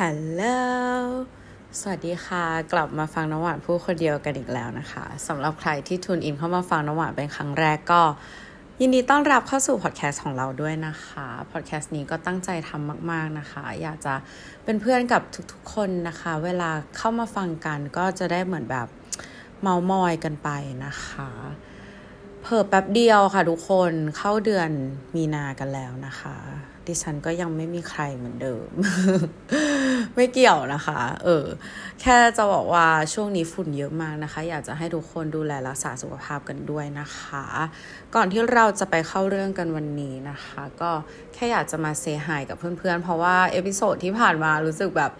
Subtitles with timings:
[0.00, 0.42] ฮัลโหล
[1.80, 8.02] สวัสดีค่ะ กลับมาฟังน้ำหวานพูดคนเดียวกันอีกแล้วนะคะสำหรับใครที่ทุนอินเข้ามาฟังน้ำหวานเป็นครั้งแรกก็
[8.80, 14.14] ยินดีต้อนรับเข้าสู่พอดแคสต์ของเราด้วยนะคะ พอดแคสต์นี้ก็ตั้งใจทำมาก ๆนะคะ อยากจะ
[14.64, 15.22] เป็นเพื่อนกับ
[15.52, 18.86] ทุกๆคนนะคะ เวลาเข้ามาฟังกันก็จะได้เหมือนแบบ
[19.62, 20.50] เมามอยกันไป
[20.86, 21.30] นะคะ
[22.42, 24.70] เพิ่แป๊บเดียวค่ะทุกคนเข้าเดือน
[25.14, 28.68] มีนากันแล้วนะคะ ดิฉันก็ยังไม่มีใครเหมือนเดิม
[30.14, 31.46] ไม่เกี่ยวนะคะ เออ
[32.00, 37.44] แค่จะบอกว่าช่วงนี้ฝุ่นเยอะมากนะคะ อยากจะให้ทุกคนดูแลรักษาสุขภาพกันด้วยนะคะ
[38.14, 40.90] ก่อนที่เราจะไปเข้าเรื่องกันวันนี้นะคะ ก็
[41.34, 45.10] แค่อยากจะมา say hi กับเพื่อนๆ เพราะว่า episode ที่ผ่านมารู้สึกแบบ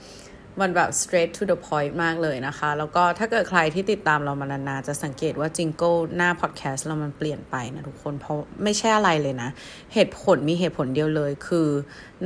[0.60, 9.48] มันแบบ straight to the point มากเลยนะคะ แล้วก็ถ้าเกิดใครที่ติดตามเรามานานๆ จะสังเกตว่า jingle หน้าพอดแคสต์เรามันเปลี่ยนไปนะทุกคน เพราะไม่ใช่อะไรเลยนะ
[9.94, 11.68] เหตุผลมีเหตุผลเดียวเลย คือ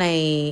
[0.00, 0.04] ใน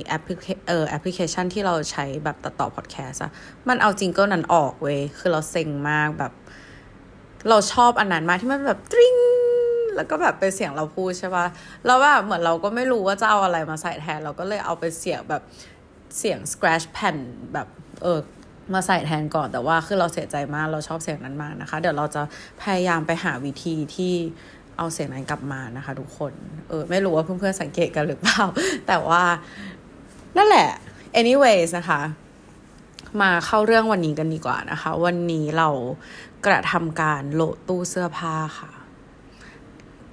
[0.03, 3.31] แอปพลิเคเออแอปพลิเคชันที่เราใช้แบบตัดต่อพอดแคสต์อะ
[3.69, 6.31] มันเอา jingle นั้นออกเว้ย คือเราเซ็งมากแบบ
[7.49, 9.15] เราชอบอันนั้นมากที่มันแบบตริง
[9.95, 11.45] แล้วก็แบบเป็นเสียงเราพูดใช่ปะ
[11.85, 15.41] แล้วแบบเหมือนเราก็ไม่รู้ว่าจะเอาอะไรมาใส่แทน เราก็เลยเอาเป็นเสียงแบบ
[16.17, 17.17] เสียง scratch pen
[17.53, 17.67] แบบ
[18.03, 18.19] เออ
[18.73, 22.21] มาใส่แทนก่อนแต่ว่าคือเราเสียใจมากเราชอบเสียงนั้นมากนะคะ เดี๋ยวเราจะ
[22.61, 24.13] พยายามไปหาวิธีที่
[24.77, 26.33] เอาเสียงนั้นกลับมานะคะ ทุกคน
[26.69, 28.43] เออไม่รู้ว่าเพื่อนๆสังเกตกันหรือเปล่า
[28.87, 29.23] แต่ว่า
[30.37, 30.69] นั่นแหละ
[31.19, 32.01] anyways นะคะ
[33.21, 35.69] มาเข้าเรื่องวันนี้กันดีกว่านะคะ วันนี้เรา
[36.45, 38.71] กระทำการโหลดตู้เสื้อผ้าค่ะ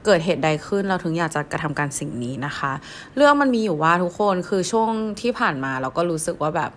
[0.05, 2.73] เกิดเหตุใดขึ้นเราถึงอยากจะกระทำการสิ่งนี้นะคะ
[3.17, 6.71] เรื่องมันมีอยู่ว่าทุกคนคือช่วงที่ผ่านมาเราก็รู้สึกว่าแบบ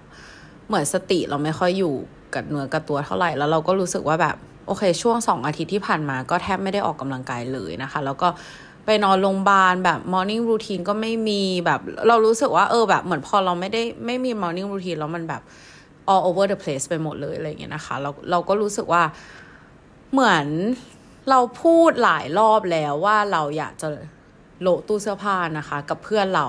[0.67, 1.93] เหมือนสติเราไม่ค่อยอยู่
[2.35, 4.35] กับเนื้อกับตัวเท่าไหร่แล้วเราก็รู้สึกว่าแบบ
[4.67, 8.27] โอเค ช่วงสองอาทิตย์ที่ผ่านมาก็แทบไม่ได้ออกกำลังกายเลยนะคะ แล้วก็
[8.85, 15.41] ไปนอนโรงพยาบาลแบบมอร์นิ่งรูทีนก็ไม่มีแบบเรารู้สึกว่าเออแบบเหมือนพอเราไม่ได้ไม่มีมอร์นิ่งรูทีนแล้วมันแบบ
[16.13, 19.03] all over the place ไปหมดเลยอะไรอย่างเงี้ยนะคะเราเราก็รู้สึกว่า
[20.11, 20.45] เหมือน
[21.29, 23.89] เราพูดหลายรอบแล้วว่าเราอยากจะ
[24.61, 26.47] โหลตู้เสื้อผ้านะคะ กับเพื่อนเรา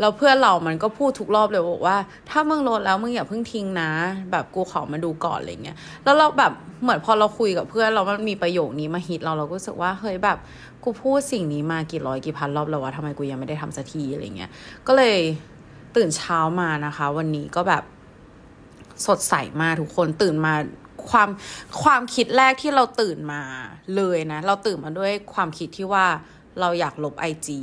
[0.00, 1.96] แล้วเพื่อนเรามันก็พูดทุกรอบเลยบอกว่า
[2.30, 3.90] ถ้ามึงโหลดแล้วมึงอย่าเพิ่งทิ้งนะ
[4.30, 6.52] แบบกูขอมาดูก่อนอะไรเงี้ยแล้วเราแบบ
[6.82, 10.38] เหมือนพอเราคุยกับเพื่อนเรามันมีประโยคนี้มาฮิตเราเราก็รู้สึกว่าเฮ้ยแบบ
[10.84, 14.50] กูพูดสิ่งนี้มากี่ร้อยกี่พันรอบแล้วว่าทำไมกูยังไม่ได้ทำสักทีอะไรเงี้ย
[14.86, 15.18] ก็เลย
[15.96, 17.82] ตื่นเช้ามานะคะ วันนี้ก็แบบ
[19.06, 20.54] สดใสมากทุกคนตื่นมา
[21.10, 21.28] ความ
[21.82, 23.42] ความคิดแรกที่เราตื่นมา
[23.96, 26.06] เลยนะ เราตื่นมาด้วยความคิดที่ว่า
[26.60, 27.60] เราอยากลบไอจี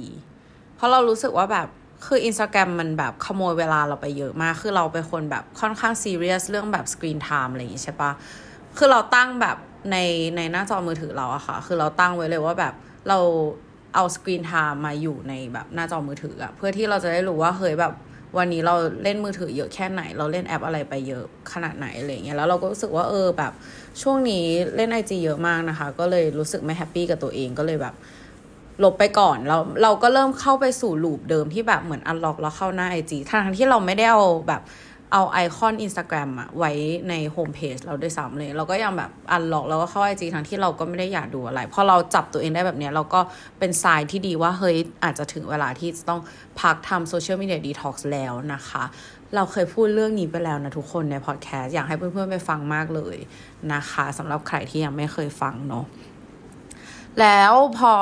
[0.75, 1.67] เพราะเรารู้สึกว่าแบบ
[2.05, 8.11] คืออินสตาแกรมมันแบบขโมยเวลาเราไปเยอะมาก คือเราเป็นคนแบบค่อนข้างซีเรียสเรื่องแบบ screen time อะไรอย่างงี้ใช่ปะ
[8.77, 9.57] คือเราตั้งแบบ
[9.91, 9.97] ใน
[10.35, 12.73] ในหน้าจอมือถือเราอะค่ะ คือเราตั้งไว้เลยว่าแบบ
[13.09, 13.19] เรา
[13.95, 17.93] เอา screen time มาอยู่ในแบบหน้าจอมือถืออะเพื่อที่เราจะได้รู้ว่าเฮ้ยแบบ
[18.37, 23.51] วันนี้เราเล่นมือถือเยอะแค่ไหน เราเล่นแอปอะไรไปเยอะขนาดไหนอะไรเงี้ยแล้วเราก็รู้สึกว่าเออแบบ
[24.01, 27.95] ช่วงนี้เล่น IG เยอะมากนะคะ ก็เลยรู้สึกไม่ happy กับตัวเองก็เลยแบบ
[28.83, 34.61] ลบไปก่อนแล้วเราก็เริ่มเข้าไปสู่ loop เดิมที่แบบเหมือน unlock แล้วเข้าหน้า IG ทั้งที่เราไม่ได้เอาแบบ
[35.13, 36.71] เอาไอคอนอินสตาแกรมอะไว้
[37.09, 43.19] ใน home page เราด้วยซ้ำเลย เราก็ยังแบบ unlock แล้วก็เข้า IG ทั้งที่เราก็ไม่ได้อยากดูอะไร พอเราจับตัวเองได้แบบนี้เราก็
[43.59, 46.21] เป็นสายที่ดีว่า เฮ้ย อาจจะถึงเวลาที่จะต้อง
[46.59, 48.83] พักทำ social media detox แล้วนะคะ
[49.35, 53.17] เราเคยพูดเรื่องนี้ไปแล้วนะทุกคนในพอดแคสต์อยากให้เพื่อนๆไปฟังมากเลย
[53.73, 55.85] นะคะสำหรับใครที่ยังไม่เคยฟังเนาะ
[57.19, 57.93] แล้วพอ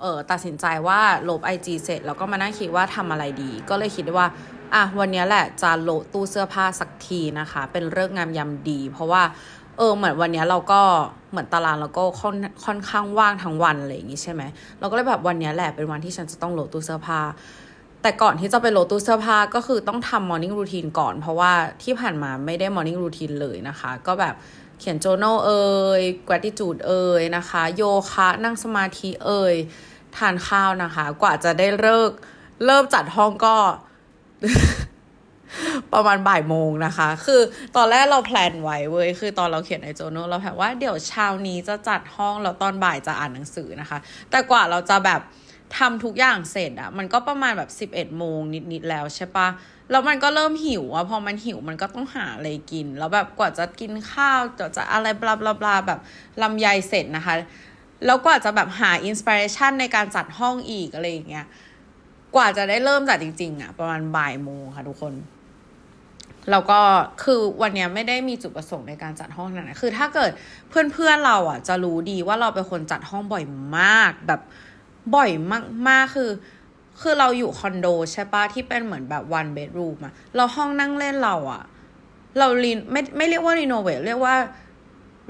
[0.00, 4.26] เออตัดสินใจว่าลบ IG เสร็จแล้วก็มานั่งคิดว่าทำอะไรดี ก็เลยคิดว่า
[4.74, 9.22] อะวันนี้แหละจะโหลดตู้เสื้อผ้าสักทีนะคะ เป็นเรื่องงามยำดี เพราะว่า
[9.76, 10.80] เออเหมือนวันนี้เราก็
[11.30, 14.42] เหมือนตารางเราก็ค่อนค่อนข้างว่างทั้งวันอะไรอย่างงี้ใช่ไหม
[14.78, 17.20] เราก็เลยแบบวันนี้แหละเป็นวันที่ฉันจะต้องโหลดตู้เสื้อผ้า
[18.02, 21.52] แต่ก่อนที่จะไปโหลดตู้เสื้อผ้าก็คือต้องทำมอร์นิ่งรูทีนก่อน เพราะว่า
[21.82, 24.34] ที่ผ่านมาไม่ได้มอร์นิ่งรูทีนเลยนะคะ ก็แบบ
[24.80, 25.64] เขียนโจโนเอ่
[26.00, 29.54] ย gratitude เอ่ยนะคะ โยคะนั่งสมาธิเอ่ย
[30.16, 32.10] ทานข้าวนะคะ กว่าจะได้เลิก
[32.64, 33.56] เริ่มจัดห้องก็
[35.92, 37.40] ประมาณบ่ายโมงนะคะ คือ
[37.76, 43.98] ตอนแรกเราแพลนไว้เว้ย คือตอนเราเขียนในโจโนเราแผนว่าเดี๋ยวเช้านี้จะจัดห้องแล้วตอนบ่ายจะอ่านหนังสือนะคะ
[44.30, 45.20] แต่กว่าเราจะแบบ
[45.78, 48.40] ทำทุกอย่างเสร็จอะมันก็ประมาณแบบสิบเอ็ดโมง
[48.72, 49.48] นิดๆแล้วใช่ปะ
[49.90, 56.00] แล้วมันก็เริ่มหิวอะพอมันหิวมันก็ต้องหาอะไรกิน แล้วแบบกว่าจะกินข้าวจะจะอะไรบลาบลาบลาแบบ
[56.42, 57.34] ลำไยเสร็จนะคะ
[58.06, 61.46] แล้วกว่าจะแบบหาอินสปิเรชันในการจัดห้องอีกอะไรอย่างเงี้ย
[62.36, 65.14] กว่าจะได้เริ่มจัดจริง ๆอะประมาณบ่ายโมงค่ะทุกคน
[66.50, 66.80] แล้วก็
[67.22, 70.30] คือวันนี้ไม่ได้มีจุดประสงค์ในการจัดห้องนั้นคือถ้าเกิด
[70.68, 73.44] เพื่อนๆเราอะ จะรู้ดีว่าเราเป็นคนจัดห้องบ่อย
[73.78, 74.40] มากแบบ
[75.14, 75.30] บ่อย
[75.88, 76.30] มากๆคือ
[77.00, 81.62] คือเราอยู่คอนโดใช่ปะที่เป็นเหมือนแบบ one bedroom อะเราห้องนั่งเล่นเราอะ
[82.38, 84.36] เรา re ไม่ไม่เรียกว่า renovate เรียกว่า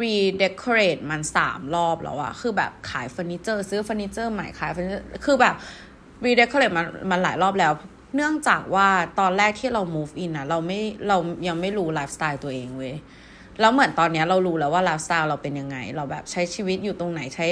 [0.03, 5.55] redecorate มันสามรอบแล้วอะคือแบบขายเฟอร์นิเจอร์ ซื้อเฟอร์นิเจอร์ใหม่ขายเฟอร์นิเจอร์คือแบบ
[6.25, 7.73] redecorate มันมันหลายรอบแล้ว
[8.17, 8.89] เนื่องจากว่า
[9.21, 11.17] ตอนแรกที่เรา move in อะเราไม่เรา
[11.49, 12.95] ยังไม่รู้ไลฟ์สไตล์ตัวเองเว้ย
[13.61, 17.47] แล้วเหมือนตอนนี้เรารู้แล้วว่าไลฟ์สไตล์เราเป็นยังไง เราแบบใช้ชีวิตอยู่ตรงไหนใช้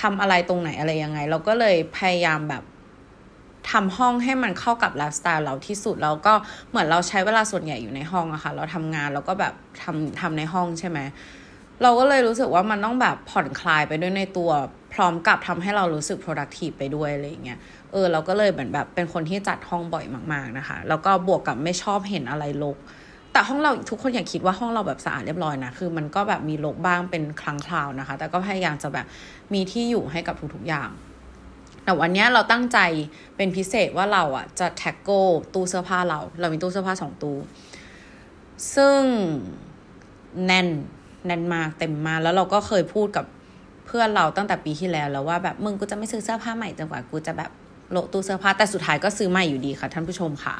[0.00, 2.62] ทำอะไรตรงไหนอะไรยังไง เราก็เลยพยายามแบบ
[3.70, 6.34] ทำห้องให้มันเข้ากับไลฟ์สไตล์เราที่สุดแล้วก็
[6.70, 10.98] เหมือนเราใช้เวลาส่วนใหญ่อยู่ในห้องอะค่ะ เราทำงานเราก็แบบทำทำในห้องใช่ไหม
[11.82, 14.50] เราก็เลยรู้สึกว่ามันต้องแบบผ่อนคลายไปด้วยในตัว
[14.96, 17.58] พร้อมกับทำให้เรารู้สึก productive ไปด้วยอะไรอย่างเงี้ย
[17.92, 22.76] เออเราก็เลยเหมือนแบบเป็นคนที่จัดห้องบ่อยมาก ๆนะคะ แล้วก็บวกกับไม่ชอบเห็นอะไรรก
[23.32, 29.06] แต่ห้องเราทุกคนอย่าคิดว่าห้องเราแบบสะอาดเรียบร้อยนะคือมันก็แบบมีรกบ้างเป็นครั้งคราวนะคะ แต่ก็พยายามจะแบบ
[29.54, 30.90] มีที่อยู่ให้กับทุกๆอย่าง
[31.84, 32.78] แต่วันนี้เราตั้งใจ
[33.36, 35.20] เป็นพิเศษว่าเราอะจะแท็กโก้
[35.54, 37.36] ตู้เสื้อผ้าเรา เรามีตู้เสื้อผ้าสองตู้
[38.74, 39.00] ซึ่ง
[40.46, 40.68] แน่น
[41.26, 43.26] แน่นมากเต็มมาแล้วเราก็เคยพูดกับ
[43.86, 47.50] เพื่อนเราตั้งแต่ปีที่แล้วแล้วว่าแบบมึงกูจะไม่ซื้อเสื้อผ้าใหม่จนกว่ากูจะแบบ
[47.92, 50.54] โลตู้เสื้อผ้าแต่สุดท้ายก็ซื้อใหม่อยู่ดีค่ะ ท่านผู้ชมค่ะ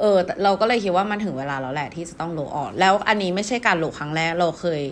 [0.00, 4.82] เออเราก็เลยคิดว่ามันถึงเวลาแล้วแหละที่จะต้องโลออก แล้วอันนี้ไม่ใช่การโลครั้งแรกเราเคย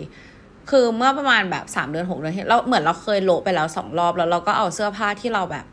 [0.69, 5.65] คือเมื่อประมาณแบบสามเดือนหกเดือนเราเหมือนเราเคยโลไปแล้วสองรอบแล้วเราก็เอาเสื้อผ้าที่เราแบบ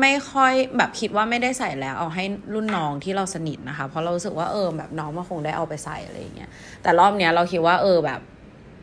[0.00, 6.50] ไม่ค่อยแบบคิดว่าไม่ได้ใส่แล้ว เอาให้รุ่นน้องที่เราสนิทนะคะ เพราะเรารู้สึกว่าเออแบบน้องมันคงได้เอาไปใส่อะไรอย่างเงี้ย
[6.82, 8.20] แต่รอบเนี้ยเราคิดว่าเออแบบ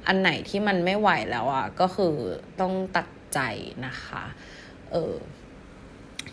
[0.07, 2.15] อันไหนที่มันไม่ไหวแล้วอะก็คือ
[2.59, 3.39] ต้องตัดใจ
[3.85, 4.23] นะคะ
[4.91, 5.15] เออ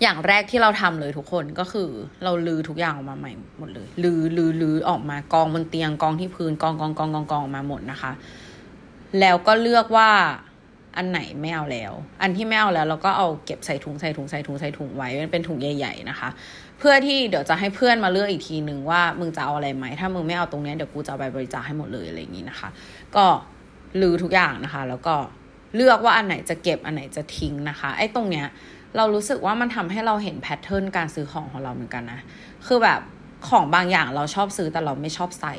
[0.03, 1.91] อย่างแรกที่เราทำเลยทุกคนก็คือ
[2.25, 8.13] เราลือทุกอย่างออกมาใหม่หมดเลยลือลือลือออกมากองบนเตียงกองที่พื้นกองกองกองกองกองออกมาหมดนะคะ
[9.21, 10.11] แล้วก็เลือกว่า
[10.97, 11.93] อันไหนไม่เอาแล้ว
[12.23, 16.29] อันที่ไม่เอาแล้ว เราก็เอาเก็บใส่ถุงใส่ถุงใส่ถุงใส่ถุงไว้เป็นถุงใหญ่ ๆนะคะ
[16.79, 22.69] เพื่อที่เดี๋ยวจะให้เพื่อนมาเลือกอีกทีหนึ่งว่ามึงจะเอาอะไรไหมถ้ามึงไม่เอาตรงนี้เดี๋ยวกูจะไปบริจาคให้หมดเลยอะไรอย่างนี้นะคะ
[23.17, 23.27] ก็
[24.01, 25.15] ลือทุกอย่างนะคะ แล้วก็
[25.77, 28.47] เลือกว่าอันไหนจะเก็บอันไหนจะทิ้งนะคะ ไอ้ตรงเนี้ย
[28.97, 32.21] เรารู้สึกว่ามันทำให้เราเห็นแพทเทิร์นการซื้อของของเราเหมือนกันนะ
[32.67, 33.01] คือแบบ
[33.49, 35.55] ของบางอย่างเราชอบซื้อแต่เราไม่ชอบใส่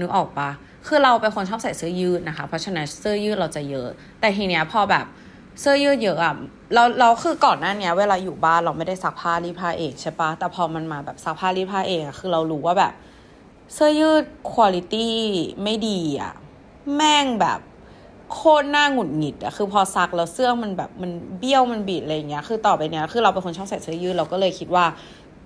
[0.00, 0.50] นึกออกปะ
[0.86, 3.88] คือเราเป็นคนชอบใส่เสื้อยืดนะคะ เพราะฉะนั้นเสื้อยืดเราจะเยอะ
[4.20, 5.06] แต่ทีเนี้ยพอแบบ
[5.60, 6.34] เสื้อยืดเยอะอะ
[6.74, 12.92] เราเราคือก่อนหน้านี้เวลาอยู่บ้านเราไม่ได้ซักผ้ารีดผ้าเองใช่ปะแต่พอมันมาแบบซักผ้ารีดผ้าเองอะคือเรารู้ว่าแบบ
[13.74, 14.94] เสื้อยืดคุณภาพ
[15.62, 16.32] ไม่ดีอะ
[16.96, 17.60] แม่งแบบ
[18.32, 24.84] โคตรหน้าหงุดหงิดอะคือพอซักแล้วเสื้อมันแบบมันเบี้ยวมันบิดอะไรเงี้ย คือต่อไปเนี้ยคือเราเป็นคนชอบใส่เสื้อยืดเราก็เลยคิดว่า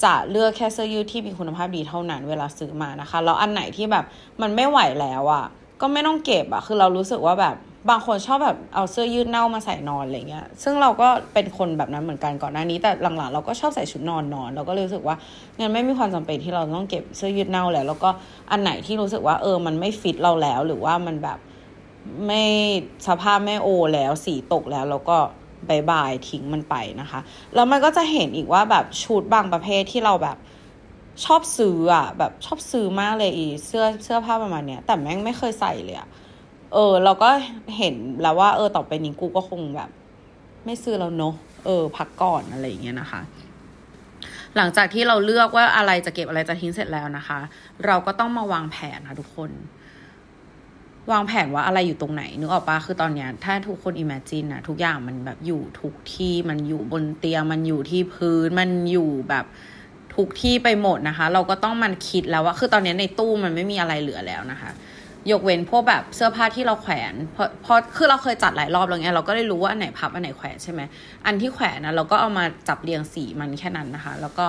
[0.05, 4.05] จะเลือกแค่เสื้อยืดที่มีคุณภาพดีเท่านั้นเวลาซื้อมานะคะ แล้วอันไหนที่แบบ
[4.43, 5.47] มันไม่ไหวแล้วอะ
[5.83, 7.57] ก็ไม่ต้องเก็บอะคือเรารู้สึกว่าแบบ
[7.91, 15.17] บางคนชอบแบบเอาเสื้อยืดเน่ามาใส่นอนอะไรเงี้ย ซึ่งเราก็เป็นคนแบบนั้นเหมือนกันก่อนหน้านี้ แต่หลังๆเราก็ชอบใส่ชุดนอนนอน เราก็รู้สึกว่า
[15.59, 18.11] งั้นไม่มีความจำเป็นที่เราต้องเก็บเสื้อยืดเน่าแล้ว แล้วก็
[18.51, 21.39] อันไหนที่รู้สึกว่าเออ มันไม่ฟิตเราแล้ว หรือว่ามันแบบ
[22.27, 22.45] ไม่
[23.07, 25.17] สภาพไม่โอแล้ว สีตกแล้วแล้วก็
[25.69, 27.21] บายบายทิ้งมันไปนะคะ
[27.55, 30.37] แล้วมันก็จะเห็นอีกว่าแบบชุดบางประเภทที่เราแบบ
[31.25, 36.09] ชอบซื้ออะแบบชอบซื้อมากเลยอีเสื้อเสื้อผ้าประมาณเนี้ย แต่แม่งไม่เคยใส่เลยอะ
[36.73, 37.29] เออ เราก็
[37.79, 39.91] เห็นแล้วว่า เออต่อไปนี้กูก็คงแบบ
[40.65, 43.21] ไม่ซื้อแล้วเนาะเออ พักก่อนอะไรอย่างเงี้ยนะคะ
[44.57, 47.39] หลังจากที่เราเลือกว่าอะไรจะเก็บอะไรจะทิ้งเสร็จแล้วนะคะ
[47.87, 49.51] เราก็ต้องมาวางแผนค่ะทุกคน
[51.13, 59.45] วางแผนว่าอะไรอยู่ตรงไหนนึกออกปะคือตอนเนี้ยถ้าทุกคน imagine อะทุกอย่างมันแบบอยู่ทุกที่มันอยู่บนเตียงมันอยู่ที่พื้นมันอยู่แบบ
[60.17, 64.71] ทุกที่ไปหมดนะคะ เราก็ต้องมันคิดแล้วว่าคือตอนนี้ในตู้มันไม่มีอะไรเหลือแล้วนะคะ
[65.31, 70.81] ยกเว้นพวกแบบเสื้อผ้าที่เราแขวนเพราะเพราะคือเราเคยจัดหลายรอบแล้วไงเราก็ได้รู้ว่าอันไหนพับอันไหนแขวนใช่ไหม
[71.27, 74.47] อันที่แขวนนะเราก็เอามาจับเรียงสีมันแค่นั้นนะคะ แล้วก็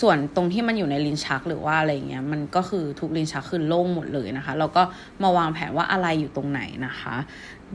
[0.00, 4.82] ส่วนตรงที่มันอยู่ในลิ้นชักหรือว่าอะไรเงี้ยมันก็คือทุกลิ้นชักคือโล่งหมดเลยนะคะเราก็
[5.22, 7.16] มาวางแผนว่าอะไรอยู่ตรงไหนนะคะ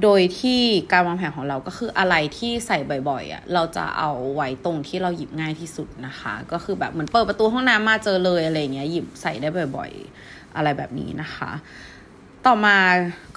[0.03, 2.77] โดยที่การวางแผนของเราก็คืออะไรที่ใส่
[3.09, 9.47] บ่อยๆอะเราจะเอาไว้ตรงที่เราหยิบง่ายที่สุดนะคะ ก็คือแบบเหมือนเปิดประตูห้องน้ำมาเจอเลยอะไรเงี้ยหยิบใส่ได้
[9.77, 9.91] บ่อย
[10.23, 11.51] ๆ อะไรแบบนี้นะคะ
[12.45, 12.77] ต่อมา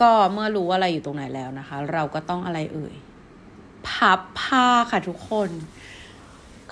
[0.01, 2.95] ก็เมื่อรู้ว่าอะไรอยู่ตรงไหนแล้วนะคะ เราก็ต้องอะไรเอ่ย
[3.89, 5.51] พับผ้าค่ะทุกคน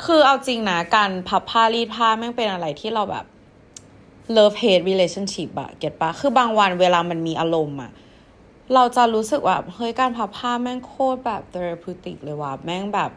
[0.05, 3.25] คือเอาจริงนะ การพับผ้ารีดผ้าแม่งเป็นอะไรที่เราแบบ
[4.37, 7.91] love hate relationship อะเก็ตปะคือบางวันเวลามันมีอารมณ์อะ
[8.75, 13.11] เราจะรู้สึกว่าเฮ้ยการพับผ้าแม่งโคตรแบบ therapeutic เลยว่ะแม่งแบบ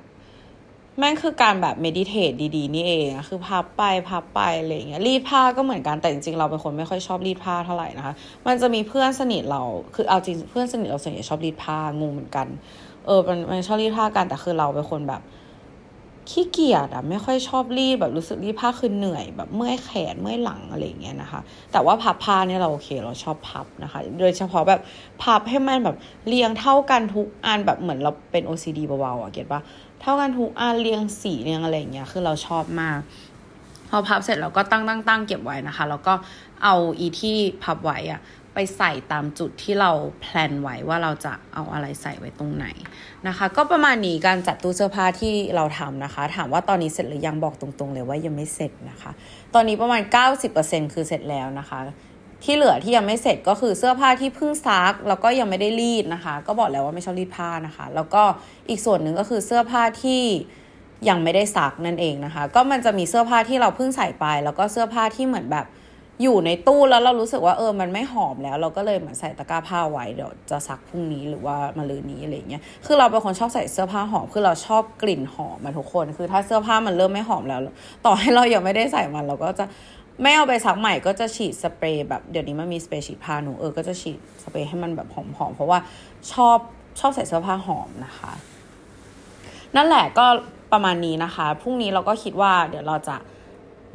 [1.00, 8.14] แม่งคือการแบบ meditate ดีๆ นี่เองอะคือพับไปพับไปอะไรเงี้ยรีดผ้าก็เหมือนกันแต่จริงๆเราเป็นคนไม่ค่อยชอบรีดผ้าเท่าไหร่นะคะ
[8.48, 9.62] มันจะมีเพื่อนสนิทเรา
[9.96, 12.48] คือเอาจริงเพื่อนสนิทเราส่วนใหญ่ชอบรีดผ้างงเหมือนกัน
[13.06, 13.20] เออ
[13.50, 15.22] มันชอบรีดผ้ากันแต่คือเราเป็นคนแบบ
[16.32, 24.82] ขี้เกียจอะไม่ค่อยชอบรีดแบบรู้สึกรีดผ้าคือเหนื่อย แบบเมื่อยแขนเมื่อยหลังอะไรอย่างเงี้ยนะคะ แต่ว่าพับผ้าเนี่ยเราโอเคเราชอบพับนะคะ โดยเฉพาะแบบ
[25.22, 25.96] พับให้มันแบบ
[26.28, 29.62] เรียงเท่ากันทุกอันแบบเหมือนเราเป็น OCD เบาๆอะเก็ตปะ
[30.02, 33.00] เท่ากันทุกอันเรียงสีเรียงอะไรอย่างเงี้ยคือเราชอบมาก
[33.90, 36.14] พอพับเสร็จเราก็ตั้งตั้งตั้งเก็บไว้นะคะ แล้วก็
[36.64, 38.20] เอาอีที่พับไว้อะ
[38.54, 39.92] ไปใส่ตามจุดที่เรา
[40.22, 42.66] แพลนไว้ว่าเราจะเอาอะไรใส่ไว้ตรงไหน
[43.28, 49.12] นะคะ ก็ประมาณนี้การจัดตู้เสื้อผ้าที่เราทำนะคะ ถามว่าตอนนี้เสร็จหรือยังบอกตรงๆเลยว่ายังไม่เสร็จนะคะ
[49.54, 50.02] ตอนนี้ประมาณ
[50.48, 51.80] 90%คือเสร็จแล้วนะคะ
[52.44, 58.24] ที่เหลือที่ยังไม่เสร็จก็คือเสื้อผ้าที่เพิ่งซักแล้วก็ยังไม่ได้รีดนะคะ ก็บอกแล้วว่าไม่ชอบรีดผ้านะคะ แล้วก็
[58.70, 60.22] อีกส่วนหนึ่งก็คือเสื้อผ้าที่
[61.10, 65.66] ยังไม่ได้ซักนั่นเองนะคะ ก็มันจะมีเสื้อผ้าที่เราเพิ่งใส่ไป แล้วก็เสื้อผ้าที่เหมือนแบบ
[66.22, 77.60] อยู่ในตู้แล้วเรารู้สึกว่าเออมันไม่หอมแล้ว เราก็เลยเหมือนใส่ตะกร้าผ้าไว้เดี๋ยวจะซักพรุ่งนี้หรือว่ามาลืนนี้อะไรเงี้ยคือเราเป็นคนชอบใส่เสื้อผ้าหอมคือเราชอบกลิ่นหอมมาทุกคน คือถ้าเสื้อผ้ามันเริ่มไม่หอมแล้ว
[78.06, 79.66] ต่อให้เรายังไม่ได้ใส่มันเราก็จะ
[80.22, 85.80] ไม่เอาไปซักใหม่ก็จะฉีดสเปรย์แบบเดี๋ยวนี้มันมีสเปรย์ฉีดผ้าหนูเออก็จะฉีดสเปรย์ให้มันแบบหอมๆเพราะว่า
[86.34, 86.58] ชอบ
[87.00, 88.32] ชอบใส่เสื้อผ้าหอมนะคะ
[89.76, 90.26] นั่นแหละก็
[90.72, 93.16] ประมาณนี้นะคะพรุ่งนี้เราก็คิดว่าเดี๋ยวเราจะ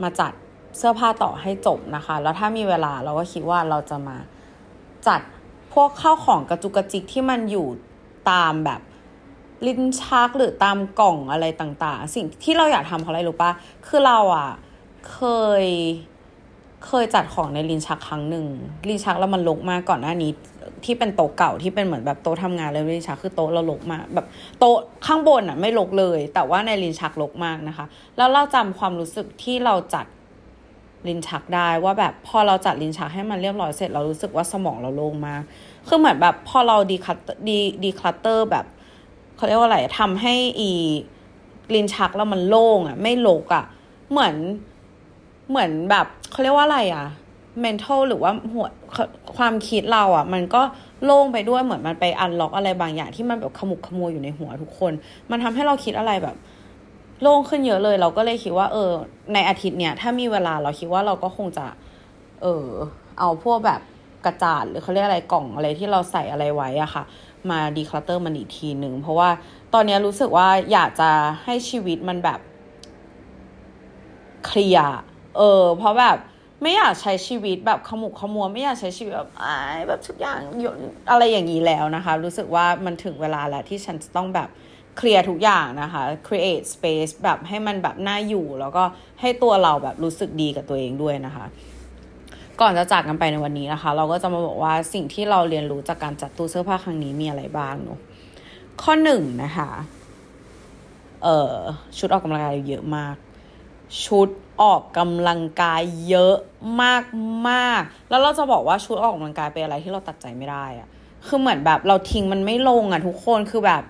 [0.03, 0.33] มาจัด
[0.77, 4.17] เสื้อผ้าต่อให้จบนะคะ แล้วถ้ามีเวลาเราก็คิดว่าเราจะมา
[5.07, 5.21] จัด
[5.73, 7.67] พวกข้าวของกระจุกกระจิกที่มันอยู่
[8.31, 8.81] ตามแบบ
[9.67, 13.51] ลิ้นชักหรือตามกล่องอะไรต่างๆ สิ่งที่เราอยากทำเพราะอะไรรู้ปะ
[13.87, 14.51] คือเราอะ
[15.13, 15.21] เค
[15.63, 15.65] ย
[16.87, 18.47] เคยจัดของในลิ้นชักครั้งหนึ่ง
[18.89, 20.31] ลิ้นชักแล้วมันลกมากก่อนหน้านี้
[20.85, 24.27] ที่เป็นโต๊ะเก่าที่เป็นเหมือนแบบโต๊ะทำงานเลยลิ้นชักคือโต๊ะเราลกมากแบบ
[24.59, 30.07] โต๊ะข้างบนอะไม่ลกเลย แต่ว่าในลิ้นชักลกมากนะคะ แล้วเราจำความรู้สึกที่เราจัด
[31.09, 35.43] ลิ้นชักได้ว่าแบบพอเราจัดลิ้นชักให้มันเรียบร้อยเสร็จเรารู้สึกว่าสมองเราโล่งมาก
[35.89, 37.19] คือเหมือนแบบพอเรา declut
[37.49, 38.67] de declutter แบบ
[39.37, 40.71] เขาเรียกว่าอะไรทำให้อี
[41.75, 43.65] ลิ้นชักแล้วมันโล่งอะ ไม่รกอะ
[44.11, 44.35] เหมือน
[45.51, 47.07] เหมือนแบบเขาเรียกว่าอะไรอะ
[47.65, 48.67] mental หรือว่าหัว
[49.37, 50.63] ความคิดเราอะ มันก็
[51.05, 54.93] โล่งไปด้วยเหมือนมันไป unlock อะไรบางอย่างที่มันแบบขมุกขมัวอยู่ในหัวทุกคน
[55.31, 56.37] มันทำให้เราคิดอะไรแบบ
[57.23, 58.93] โล่งขึ้นเยอะเลย เราก็เลยคิดว่า เออ
[59.35, 61.67] ในอาทิตย์เนี้ยถ้ามีเวลาเราคิดว่าเราก็คงจะ
[62.43, 62.67] เออ
[63.19, 63.81] เอาพวกแบบ
[64.25, 67.05] กระจาดหรือเขาเรียกอะไรกล่องอะไรที่เราใส่อะไรไว้อะค่ะ
[67.51, 69.31] มา declutter มันอีกทีหนึ่งเพราะว่า
[69.75, 71.11] ตอนนี้รู้สึกว่าอยากจะ
[71.45, 72.41] ให้ชีวิตมันแบบ
[74.47, 75.01] เคลียร์
[75.37, 76.17] เออ เพราะแบบ
[76.63, 80.39] ไม่อยากใช้ชีวิตแบบขมุกขมัวไม่อยากใช้ชีวิตแบบอายแบบทุกอย่าง
[81.11, 84.49] อะไรอย่างนี้แล้วนะคะ รู้สึกว่ามันถึงเวลาแล้วที่ฉันจะต้องแบบ
[84.97, 88.85] เคลียร์ทุกอย่างนะคะ create space แบบให้มันแบบน่าอยู่ แล้วก็
[89.21, 91.47] ให้ตัวเราแบบรู้สึกดีกับตัวเองด้วยนะคะ
[92.61, 97.99] ก่อนจะจากกันไปในวันนี้นะคะ เราก็จะมาบอกว่าสิ่งที่เราเรียนรู้จากการจัดตู้เสื้อผ้าครั้งนี้มีอะไรบ้างเนาะ
[98.83, 99.71] ข้อหนึ่งนะคะ
[101.23, 101.55] เอ่อ
[101.99, 103.17] ชุดออกกำลังกายเยอะมาก
[104.05, 104.29] ชุด
[104.63, 106.37] ออกกำลังกายเยอะ
[106.83, 107.05] มาก
[107.49, 110.89] มากแล้วเราจะบอกว่าชุดออกกำลังกายเป็นอะไรที่เราตัดใจไม่ได้อะ
[111.27, 113.83] คือเหมือนแบบเราทิ้งมันไม่ลงอะทุกคนคือแบบ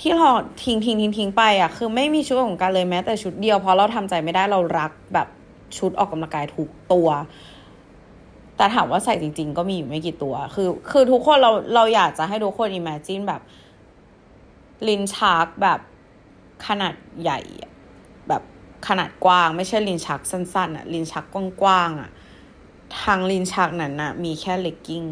[0.00, 0.30] ที่เรา
[0.62, 5.28] ทิ้งทิ้งทิ้งทิ้งไปอะคือไม่มีชุดออกกำลังกายเลยแม้แต่ชุดเดียวเพราะเราทำใจไม่ได้เรารักแบบ
[5.78, 7.08] ชุดออกกำลังกายทุกตัว
[8.56, 13.42] แต่ถามว่าใส่จริง ๆ ก็มีอยู่ไม่กี่ตัว คือ คือทุกคนเราเราอยากจะให้ทุกคน imagine แบบ
[14.88, 15.80] ลิ้นชักแบบ
[16.66, 17.40] ขนาดใหญ่
[18.28, 18.42] แบบ
[18.88, 22.10] ขนาดกว้าง ไม่ใช่ลิ้นชักสั้นๆอะลิ้นชักกว้างๆอะ
[23.00, 25.04] ทั้งลิ้นชักนั้นนะมีแค่เลกกิ้ง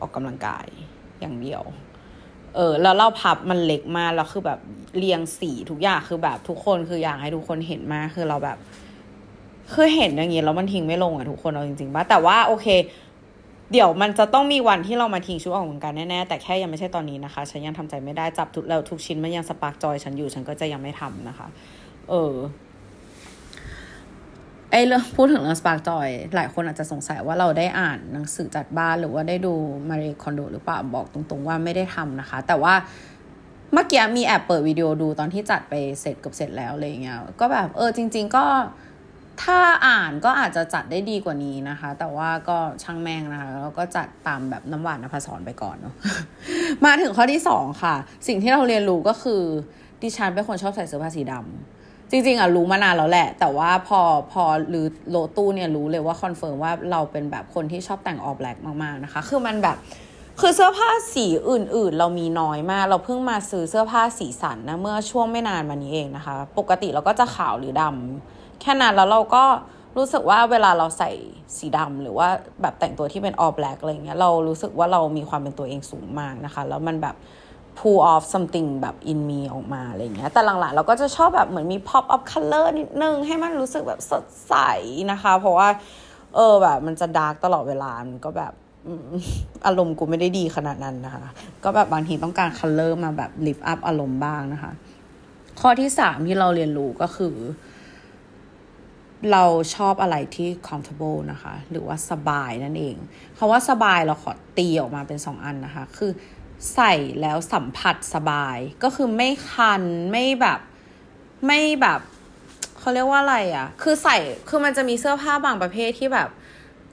[0.00, 0.66] ออกกำลังกาย
[1.20, 1.62] อย่างเดียว
[2.56, 4.58] เออแล้วเราพับมันเล็กมากแล้วคือแบบ
[4.98, 8.58] เรียงสีทุกอย่างคือแบบทุกคนคืออยากให้ทุกคนเห็นมากคือเราแบบ
[9.72, 12.66] คือเห็นอย่างเงี้ยแล้วมันทิ้งไม่ลงอะทุกคนเอาจริงๆป่ะแต่ว่าโอเค
[13.72, 21.46] เดี๋ยวมันจะต้องมีวันที่เรามาทิ้งชุดออกกำลังกายแน่ๆแต่แค่ยังไม่ใช่ตอนนี้นะคะ ฉันยังทำใจไม่ได้จับทุกแล้วทุกชิ้นมันยัง spark joy ฉันอยู่ฉันก็จะยังไม่ทำนะคะ
[22.10, 22.34] เออ
[24.70, 29.54] ไอ้เรื่องพูดถึงเรื่อง spark joyหลายคนอาจจะสงสัยว่าเราได้อ่านหนังสือจัดบ้านหรือว่าได้ดู
[29.88, 32.74] มารีคอนโดหรือเปล่าบอกตรงๆว่าไม่ได้ทำนะคะ แต่ว่า
[33.72, 38.44] เมื่อกี้มีแอบเปิดวิดีโอดูตอนที่จัดไปเสร็จกับเสร็จแล้วอะไรเงี้ยก็แบบเออจริง ๆ ก็
[39.42, 45.94] ถ้าอ่านก็อาจจะจัดได้ดีกว่านี้นะคะ แต่ว่าก็ช่างแม่งนะคะแล้วก็จัดตามแบบน้ำหวานนภศรไปก่อนเนาะ
[46.84, 47.94] มาถึงข้อที่สองค่ะ
[48.28, 49.42] สิ่งที่เราเรียนรู้ก็คือ
[50.02, 51.79] ดิฉันเป็นคนชอบใส่เสื้อผ้าสีดำ
[52.10, 54.00] จริง ๆอะรู้มานานแล้วแหละ แต่ว่าพอ
[54.32, 59.76] พอรื้อโละตู้เนี่ยรู้เลยว่า confirm ว่าเราเป็นแบบคนที่ชอบแต่ง all black มากๆนะคะ คือมันแบบ
[60.40, 69.44] คือเสื้อผ้าสีอื่นๆ เรามีน้อยมาก เราเพิ่งมาซื้อเสื้อผ้าสีสันนะเมื่อช่วงไม่นานมานี้เองนะคะ ปกติเราก็จะขาวหรือดำแค่นั้นแล้วเราก็
[69.96, 71.10] รู้สึกว่าเวลาเราใส่
[71.56, 72.28] สีดำหรือว่า
[72.62, 77.16] แบบแต่งตัวที่เป็นออ l แบล็กอะไรเงี้ยเรารู้สึกว่าเรามีความเป็นตัวเองสูงมากนะคะ แล้วมันแบบ
[77.80, 84.54] pull off something แบบ in me ออกมาอะไรเงี้ย แต่หลังๆ เราก็จะชอบแบบเหมือนมี pop up color นิดนึง ให้มันรู้สึกแบบสดใส
[85.12, 85.68] นะคะ เพราะว่า
[86.36, 88.52] เออแบบมันจะดาร์กตลอดเวลา มันก็แบบ
[89.66, 91.24] อารมณ์กูไม่ได้ดีขนาดนั้นนะคะ
[91.64, 94.72] ก็แบบบางทีต้องการ color มาแบบ lift up อารมณ์บ้างนะคะ
[95.60, 97.34] ข้อที่สามที่เราเรียนรู้ก็คือ
[99.32, 99.44] เรา
[99.74, 102.96] ชอบอะไรที่ comfortable นะคะ หรือว่าสบายนั่นเอง
[103.38, 106.10] คาว่าสบายเราขอตีออกมาเป็นสองอันนะคะ คือ
[106.74, 110.60] ใส่แล้วสัมผัสสบาย ก็คือไม่คันไม่แบบ
[111.46, 112.00] ไม่แบบ
[112.78, 114.16] เขาเรียกว่าอะไรอะ่ะ คือใส่
[114.48, 116.28] คือมันจะมีเสื้อผ้าบางประเภทที่แบบ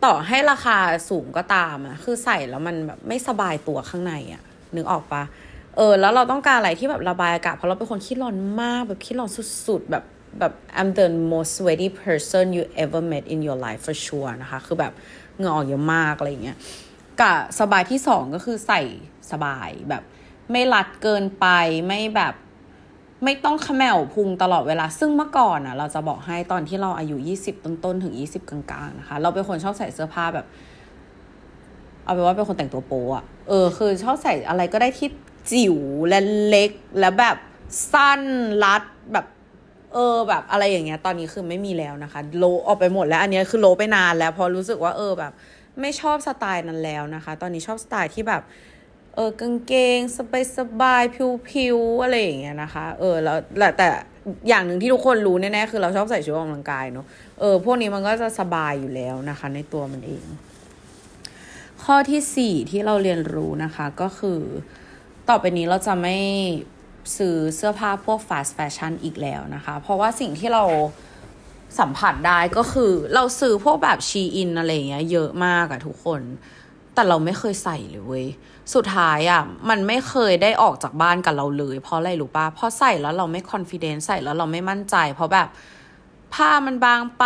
[0.05, 0.77] ต่อให้ราคา
[1.09, 4.41] สูงก็ตามอะ่ะ คือใส่แล้วมันแบบไม่สบายตัวข้างในอะ่ะ
[4.75, 5.23] นึกออกปะ
[5.75, 9.29] เออ แล้วเราต้องการอะไรที่แบบระบายอากาศเพราะเราเป็นคนขี้ร้อนมากแบบขี้ร้อน
[9.67, 10.03] สุดๆแบบ
[10.39, 14.93] แบบ I'm the most sweaty person you ever met in your life for sure นะคะ คือแบบ
[15.37, 16.57] เหงื่อออกเยอะมากอะไรเงี้ย
[17.21, 18.81] กับสบายที่สองก็คือใส่
[19.31, 20.03] สบายแบบ
[20.51, 21.45] ไม่รัดเกินไป
[21.87, 22.33] ไม่แบบ
[23.23, 30.45] ไม่ต้องขมแมวพุงตลอดเวลา ซึ่งเมื่อก่อนอะ เราจะบอกให้ตอนที่เราอายุยี่สิบต้นๆ ถึงยี่สิบกลางๆนะคะ เราเป็นคนชอบใส่เสื้อผ้าแบบ
[32.03, 35.09] เอาเป็นว่าเป็นคนแต่งตัวโป๊อะเออ คือชอบใส่อะไรก็ได้ที่
[35.51, 35.75] จิ๋ว
[36.07, 37.37] และเล็กและแบบ
[37.93, 38.21] สั้น
[38.63, 38.83] รัด
[39.13, 39.25] แบบ
[39.93, 45.31] เออแบบอะไรอย่างเงี้ย ตอนนี้คือไม่มีแล้วนะคะ โลออกไปหมดแล้ว อันนี้คือโลไปนานแล้วพอรู้สึกว่าเออแบบ
[45.81, 48.41] ไม่ชอบสไตล์นั้นแล้วนะคะ ตอนนี้ชอบสไตล์ที่แบบ
[49.15, 51.03] เออกางเกงสบายสบาย
[51.49, 53.37] ผิวๆอะไรอย่างเงี้ยนะคะ เออแล้ว
[53.77, 53.87] แต่
[54.47, 57.05] อย่างหนึ่งที่ทุกคนรู้แน่ๆคือเราชอบใส่ชุดออกกำลังกายเนาะ
[57.39, 60.25] เออพวกนี้มันก็จะสบายอยู่แล้วนะคะ ในตัวมันเอง
[61.83, 64.39] ข้อที่สี่ที่เราเรียนรู้นะคะก็คือ
[65.29, 66.17] ต่อไปนี้เราจะไม่
[67.17, 70.63] ซื้อเสื้อผ้าพวก fast fashion อีกแล้วนะคะ เพราะว่าสิ่งที่เรา
[71.79, 76.21] สัมผัสได้ก็คือเราซื้อพวกแบบ SHEIN อะไรเงี้ยเยอะมากอะทุกคน
[76.93, 78.25] แต่เราไม่เคยใส่เลยเว้ย
[78.73, 85.47] สุดท้ายอะมันไม่เคยได้ออกจากบ้านกับเราเลย เพราะอะไรรู้ปะเพราะใส่แล้วเราไม่ confidence ใส่แล้วเราไม่มั่นใจ เพราะแบบ
[86.33, 87.25] ผ้ามันบางไป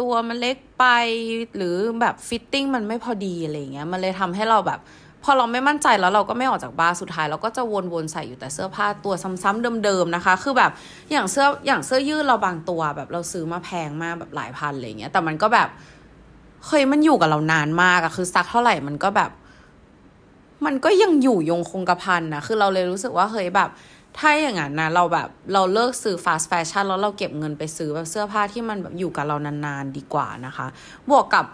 [0.00, 0.86] ตัวมันเล็กไป
[1.56, 4.80] หรือแบบ fitting มันไม่พอดีอะไรเงี้ยมันเลยทำให้เราแบบ
[5.24, 10.70] พอเราไม่มั่นใจแล้วเราก็ไม่ออกจากบ้านสุดท้ายเราก็จะวนๆใส่อยู่แต่เสื้อผ้าตัวซ้ำๆเดิมๆนะคะ คือแบบ
[11.12, 15.68] อย่างเสื้ออย่างเสื้อยืดเราบางตัวแบบเราซื้อมาแพงมากแบบหลายพันอะไรเงี้ยแต่มันก็แบบ
[16.66, 19.30] เคยมันอยู่กับเรานานมากอะคือซักเท่าไหร่มันก็แบบ
[20.66, 23.70] มันก็ยังอยู่ยงคงกระพันนะคือเราเลยรู้สึกว่าเฮ้ยแบบ
[24.18, 30.66] ถ้าอย่างนั้นนะเราแบบเราเลิกซื้อฟาสต์แฟชั่นแล้วเราเก็บเงินไปซื้อแบบเสื้อผ้าที่มันแบบอยู่กับเรานานๆดีกว่านะคะ
[31.10, 31.44] บวกกับ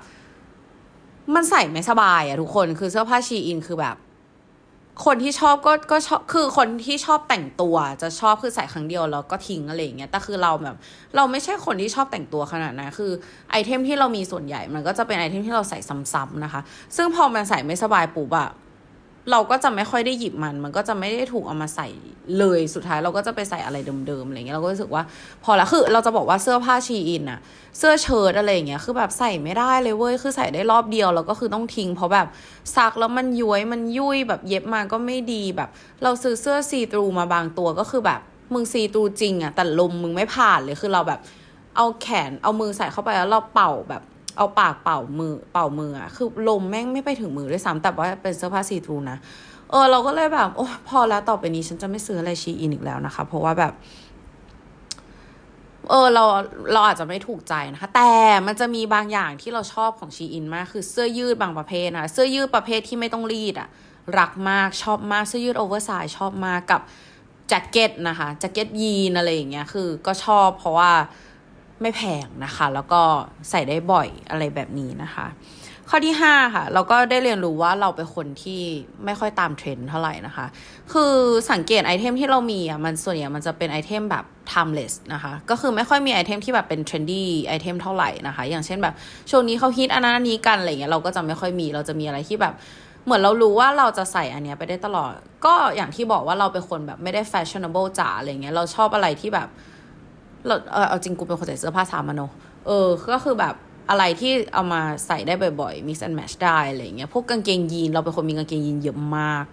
[1.35, 3.97] มันใส่ไม่สบายอะทุกคนคือเสื้อผ้าชีอินคือแบบ
[5.05, 10.77] คนที่ชอบก็ก็ชอบคือคนที่ชอบแต่งตัว จะชอบคือใส่ครั้งเดียวแล้วก็ทิ้งอะไรอย่างเงี้ยแต่คือเราแบบ
[11.17, 13.13] เราไม่ใช่คนที่ชอบแต่งตัวขนาดนั้นคือ
[13.51, 15.79] item ที่เรามีส่วนใหญ่มันก็จะเป็น item ที่เราใส่
[16.13, 16.61] ซ้ำๆนะคะ
[16.97, 18.49] ซึ่งพอมันใส่ไม่สบายปุ๊บอะ
[19.31, 21.89] เราก็จะไม่ค่อยได้หยิบมัน มันก็จะไม่ได้ถูกเอามาใส่
[22.39, 25.03] เลย สุดท้ายเราก็จะไปใส่อะไรเดิมๆอะไรเงี้ย เราก็รู้สึกว่า
[25.45, 27.41] พอละ คือเราจะบอกว่าเสื้อผ้า SHEIN อะ
[27.79, 32.27] เสื้อเชิ้ตอะไรเงี้ย คือแบบใส่ไม่ได้เลยเว้ย คือใส่ได้รอบเดียวแล้วก็คือต้องทิ้ง เพราะแบบ
[32.77, 35.69] ซักแล้วมันย้วย มันยุ่ยแบบเย็บมาก็ไม่ดีแบบ
[36.03, 38.21] เราซื้อเสื้อซีตรูมาบางตัวก็คือแบบ
[38.53, 41.21] มึงซีตรูจริงอะแต่ลมมึงไม่ผ่านเลย คือเราแบบ
[41.77, 44.03] เอาแขนเอามือใส่เข้าไปแล้วเราเป่าแบบ
[44.37, 49.19] เอาปากเป่ามือเป่ามืออะคือลมแม่งไม่ไปถึงมือด้วยซ้ำแต่ว่าเป็นเสื้อผ้าซีทรูนะ
[49.71, 53.73] เออเราก็เลยแบบโอ้พอแล้วต่อไปนี้ฉันจะไม่ซื้ออะไรชีอินอีกแล้วนะคะ เพราะว่าแบบ
[55.89, 56.25] เออเรา
[56.73, 58.11] เราอาจจะไม่ถูกใจนะคะ แต่
[58.47, 63.69] มันจะมีบางอย่างที่เราชอบของ SHEIN มาก คือเสื้อยืดบางประเภทนะเสื้อยืดประเภทที่ไม่ต้องรีดอะ
[64.19, 66.81] รักมากชอบมากเสื้อยืด oversize ชอบมากกับ
[67.49, 70.91] แจ็คเก็ตนะคะแจ็คเก็ตยีนอะไรอย่างเงี้ยคือก็ชอบเพราะว่า
[71.83, 73.03] ไม่แพงนะคะ แล้วก็
[73.51, 75.27] ใส่ได้บ่อยอะไรแบบนี้นะคะ
[75.91, 78.63] ข้อที่ 5 ค่ะ เราก็ได้เรียนรู้ว่าเราเป็นคนที่
[79.05, 80.47] ไม่ค่อยตามเทรนด์เท่าไหร่นะคะ
[80.93, 81.15] คือ
[81.51, 88.95] สังเกต item ที่เรามีอะมันส่วนใหญ่มันจะเป็น item แบบ timeless นะคะ ก็คือไม่ค่อยมีไอเทมที่แบบเป็น trendy ไอเทมเท่าไหร่นะคะ อย่างเช่นแบบ
[89.31, 92.55] ช่วงนี้เขาฮิตอันนั้นอันนี้กันอะไรเงี้ยเราก็จะไม่ค่อยมีเราจะมีอะไรที่แบบ
[93.05, 95.13] เหมือนเรารู้ว่าเราจะใส่อันเนี้ยไปได้ตลอด
[95.45, 99.49] ก็อย่างที่บอกว่าเราเป็นคนแบบไม่ได้ fashionable จ๋าอะไรเงี้ย เราชอบอะไรที่แบบ
[100.47, 102.33] เราเออเอาจริงกูเป็นคนใส่เสื้อผ้าสามัญเนอะ
[102.67, 103.55] เออ ก็คือแบบ
[103.91, 109.45] อะไรที่เอามาใส่ได้บ่อยๆ mix and match ได้อะไรเงี้ย พวกกางเกงยีน เราเป็นคนมีกางเกงยีนเยอะมาก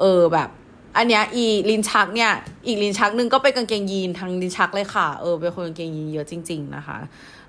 [0.00, 0.48] เออแบบ
[0.96, 2.32] อันเนี้ยอีลินชักเนี่ย
[2.66, 6.96] อีกลินชักหนึ่งก็เป็นกางเกงยีนทางลินชักเลยค่ะ เออเป็นคนกางเกงยีนเยอะจริง ๆ นะคะ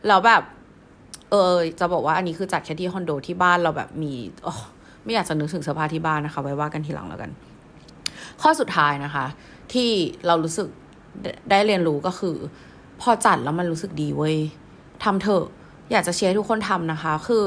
[0.08, 0.41] แล้วแบบ
[1.30, 4.54] เออจะบอกว่าอันนี้คือจัดแค่ที่คอนโดที่บ้านเราแบบมีโอ้
[5.04, 7.32] ไม่อยากจะนึกถึงเสื้อผ้าที่บ้านนะคะ ไว้ว่ากันทีหลังแล้วกัน
[8.41, 9.25] ข้อสุดท้ายนะคะ
[9.73, 9.89] ที่
[10.28, 10.67] เรารู้สึก
[11.49, 12.35] ได้เรียนรู้ก็คือ
[13.01, 14.37] พอจัดแล้วมันรู้สึกดีเว้ย
[15.03, 15.45] ทำเถอะ
[15.91, 17.43] อยากจะเชียร์ทุกคนทำนะคะ คือ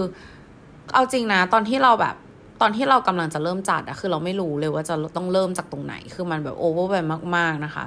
[0.95, 2.15] เอาจริงนะ ตอนที่เราแบบ
[2.61, 6.97] ตอนที่เรากำลังจะเริ่มจัดอะคือเราไม่รู้เลยว่าจะต้องเริ่มจากตรงไหน คือมันแบบโอเวอร์ไป
[7.37, 7.85] มาก ๆ นะคะ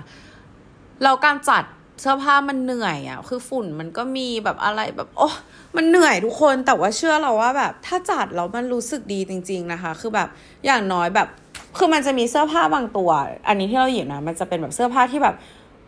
[1.03, 1.63] เราการจัด
[2.01, 5.29] เสื้อผ้ามันเหนื่อยอะคือฝุ่นมันก็มีแบบอะไรแบบโอ้
[5.75, 10.29] มันเหนื่อยทุกคนแต่ว่าเชื่อเราว่าแบบถ้าจัดแล้วมันรู้สึกดีจริง ๆ นะคะ คือแบบ
[10.65, 11.27] อย่างน้อยแบบ
[11.77, 13.09] คือมันจะมีเสื้อผ้าบางตัว
[13.47, 15.35] อันนี้ที่เราหยิบนะ มันจะเป็นแบบเสื้อผ้าที่แบบ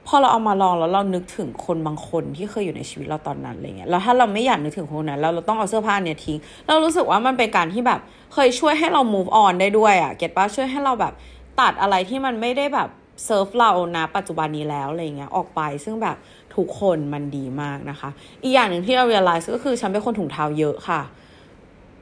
[0.07, 7.99] พอเราเอามาลองแล้วเรานึกถึงคนบางคนที่เคยอยู่ในชีวิตเราตอนนั้นอะไรเงี้ยแล้วถ้าเราไม่อยากนึกถึงคนนั้นแล้วเราต้องเอาเสื้อผ้าเนี่ยทิ้ง เรารู้สึกว่ามันเป็นการที่แบบ
[8.33, 11.13] เคยช่วยให้เรา move on ได้ด้วยอะเก็ตป้าช่วยให้เราแบบ
[11.59, 12.89] ตัดอะไรที่มันไม่ได้แบบ
[13.25, 16.17] เซิร์ฟเรานะปัจจุบันนี้แล้วอะไรเงี้ยออกไปซึ่งแบบ
[16.55, 18.09] ทุกคนมันดีมากนะคะ
[18.43, 21.01] อีกอย่างหนึ่งที่เรา realize ก็คือฉันเป็นคนถุงเท้าเยอะค่ะ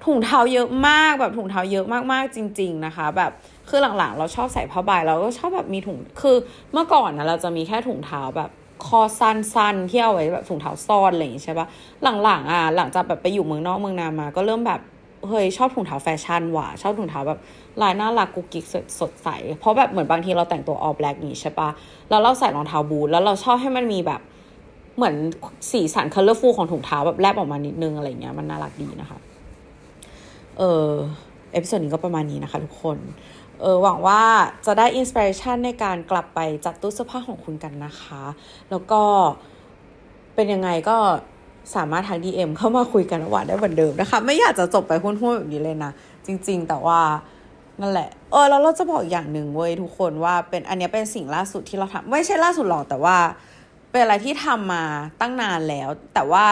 [0.06, 3.32] ถุงเท้าเยอะมากแบบถุงเท้าเยอะมากๆจริง ๆนะคะ แบบ
[3.70, 6.36] คือหลังๆ เราชอบใส่ผ้าใบเราก็ชอบแบบมีถุง คือ
[6.74, 8.50] เมื่อก่อนนะเราจะมีแค่ถุงเท้าแบบ
[8.86, 9.32] คอสั
[9.66, 11.68] สั้นๆที่เอาไว้แบบถุงเท้าซ่อนอะไรอย่างงี้ใช่ปะ
[12.24, 14.82] หลังๆอะหลังจากแบบไปอยู่เมืองนอกเมืองนามา ก็เริ่มแบบ
[15.28, 17.40] เฮ้ยชอบถุงเท้าแฟชั่นว่ะชอบถุงเท้าแบบ
[17.82, 18.66] ลายน่ารักกุกกิ๊ก
[19.00, 19.28] สดใส
[19.60, 21.70] เพราะแบบเหมือนบางทีเราแต่งตัวออ l แบล็กนี่ใช่ปะ
[22.10, 24.22] แล้วเราใส่รองเท้าบูทแล้วเราชอบให้มันมีแบบ
[24.96, 25.16] เหมือน
[25.72, 29.20] สีสัน colorful ของถุงเท้าแบบแลบออกมานิดนึงอะไรเงี้ยมันน่ารักดีนะคะ
[30.58, 30.90] เออ
[31.54, 32.98] episode นี้ก็ประมาณนี้นะคะทุกคน
[33.62, 34.22] เออหวังว่า
[34.66, 38.24] จะได้ inspiration ในการกลับไปจัดตู้เสื้อผ้าของคุณกันนะคะ
[38.70, 39.02] แล้วก็
[40.36, 40.98] เป็นยังไงก็
[41.76, 45.92] สามารถทาง DM เข้ามาคุยกันว่าได้เหมือนเดิมนะคะ ไม่อยากจะจบไปหุ้นๆแบบนี้เลยนะ
[46.26, 47.00] จริง ๆ แต่ว่า
[47.82, 53.18] นั่นแหละ เออแล้วเราจะบอกอย่างหนึ่งเว้ยทุกคนว่าเป็นอันนี้เป็นสิ่งล่าสุดที่เราทำไม่ใช่ล่าสุดหรอกแต่ว่า
[53.92, 54.84] เป็นอะไรที่ทำมา
[55.22, 56.46] ตั้งนานแล้ว แต่ว่า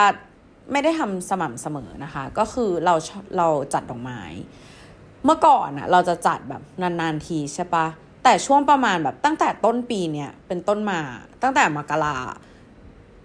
[0.72, 2.96] ไม่ได้ทำสม่ำเสมอนะคะ ก็คือเรา
[3.38, 4.22] เราจัดดอกไม้
[5.26, 7.86] เมื่อก่อนอะเราจะจัดแบบนานๆทีใช่ปะ
[8.24, 11.00] แต่ช่วงประมาณแบบตั้งแต่ต้นปีเนี่ยเป็นต้นมา
[11.42, 12.18] ตั้งแต่มกรา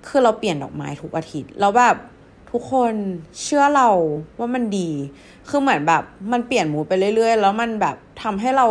[0.08, 1.96] คือเราเปลี่ยนดอกไม้ทุกอาทิตย์แล้วแบบ
[2.50, 2.94] ทุกคน
[3.42, 3.90] เชื่อเรา
[4.38, 4.90] ว่ามันดี
[5.48, 8.66] คือเหมือนแบบมันเปลี่ยนมูดไปเรื่อย ๆ แล้วมันแบบทำให้เรา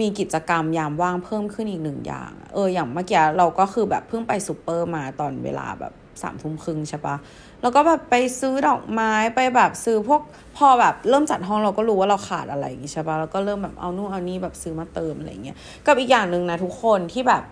[0.00, 7.16] มีกิจกรรมยามว่างเพิ่มขึ้นอีกหนึ่งอย่าง เอออย่างเมื่อกี้เราก็คือแบบเพิ่งไปซูเปอร์มาตอนเวลาแบบสามทุ่มครึ่งใช่ปะ
[7.62, 10.20] แล้วก็แบบไปซื้อดอกไม้ไปแบบซื้อพวก
[10.56, 17.42] พอแบบเริ่มจัดห้องเราก็รู้ว่าเราขาดอะไรอย่างงี้ใช่ปะแล้วก็เริ่มแบบเอานู่นเอานี่แบบซื้อมาเติมอะไรเงี้ยกับอีกอย่างหนึ่งนะทุกคนที่แบบ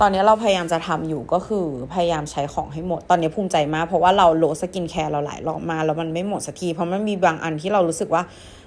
[0.00, 8.22] ตอนนี้เราพยายามจะทำอยู่ก็คือพยายามใช้ของให้หมด ตอนนี้ภูมิใจมากเพราะว่าเราโละสกินแคร์เราหลายรอบมาแล้วมันไม่หมดสักทีเพราะมันมีบางอันที่เรารู้สึกว่า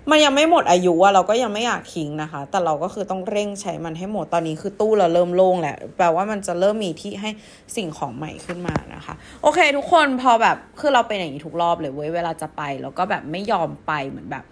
[0.10, 7.30] มันยังไม่หมดอายุอะเราก็ยังไม่อยากทิ้งนะคะ แต่เราก็คือต้องเร่งใช้มันให้หมดตอนนี้คือตู้เราเริ่มโล่งแหละแปลว่ามันจะเริ่มมีที่ให้
[7.76, 14.44] สิ่งของใหม่ขึ้นมานะคะ โอเค ทุกคนพอแบบคือเราเป็นอย่างนี้ทุกรอบเลยเว้ยเวลาจะไปแล้วก็แบบไม่ยอมไปเหมือนแบบ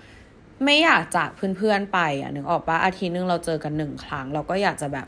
[0.65, 5.07] ไม่อยากจากเพื่อนๆไปอะนึกออกปะอาทิตย์นึงเราเจอกันหนึ่งครั้ง เราก็อยากจะแบบ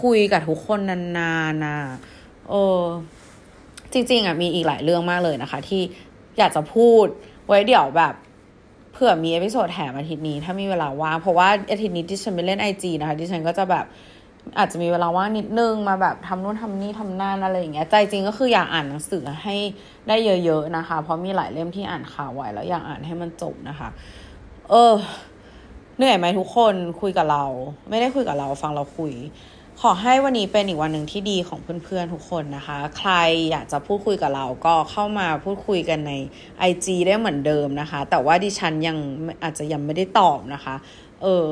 [0.00, 0.80] คุยกับทุกคน
[1.18, 1.76] นานๆนะ
[2.50, 2.82] เออ
[3.92, 5.82] จริงๆอะมีอีกหลายเรื่องมากเลยนะคะ ที่
[6.38, 7.06] อยากจะพูด
[7.46, 8.14] ไว้เดี๋ยวแบบ
[8.98, 13.84] เผื่อมี episode แถมอาทิตย์นี้ ถ้ามีเวลาว่าง เพราะว่าอาทิตย์นี้ดิฉันไปเล่น IG นะคะดิฉันก็จะแบบ
[14.58, 19.56] อาจจะมีเวลาว่างนิดนึงมาแบบทำนู่นทำนี่ทำนั่นอะไรอย่างเงี้ยใจจริงก็คืออยากอ่านหนังสือให้
[20.08, 23.88] ได้เยอะๆนะคะ เพราะมีหลายเล่มที่อ่านข่าวไว้แล้วอยากอ่านให้มันจบนะคะ
[24.70, 24.94] เออ
[25.96, 27.44] เหนื่อยไหมทุกคนคุยกับเรา
[27.88, 29.12] ไม่ได้คุยกับเราฟังเราคุย
[29.82, 33.12] ขอให้วันนี้เป็นอีกวันหนึ่งที่ดีของเพื่อนๆทุกคนนะคะ ใคร
[33.50, 36.12] อยากจะพูดคุยกับเราก็เข้ามาพูดคุยกันใน
[36.70, 38.98] IG ได้เหมือนเดิมนะคะ แต่ว่าดิฉันยัง
[39.42, 40.74] อาจจะยังไม่ได้ตอบนะคะ
[41.22, 41.50] เออ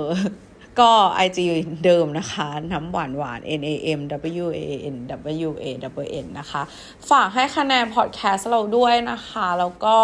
[0.81, 0.91] ก็
[1.27, 1.39] IG
[1.85, 4.01] เดิมนะคะ น้ำหวานหวาน N A M
[4.45, 4.61] W A
[4.95, 4.97] N
[5.49, 5.67] W A
[6.05, 6.63] W N นะคะ
[7.11, 9.97] ฝากให้คะแนนพอดแคสต์เราด้วยนะคะ แล้วก็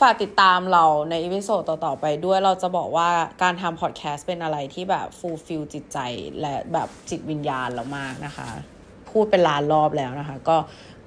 [0.00, 3.08] ฝากติดตามเราใน episode ต่อ ๆ ไปด้วยเราจะบอกว่า
[3.42, 5.98] การทำพอดแคสต์เป็นอะไรที่แบบ fulfill จิตใจ
[6.40, 8.48] และแบบจิตวิญญาณเรามากนะคะ
[9.10, 10.56] พูดเป็นล้านรอบแล้วนะคะ ก็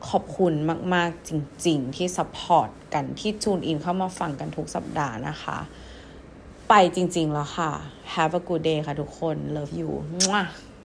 [0.09, 0.53] ขอบคุณ
[0.93, 1.31] มาก ๆ จ
[1.65, 5.57] ริง ๆ ที่ support กันที่จูนอินเข้ามาฟังกันทุกสัปดาห์นะคะ
[6.69, 7.71] ไปจริง ๆ แล้วค่ะ
[8.13, 9.91] Have a good day ค่ะทุกคน Love you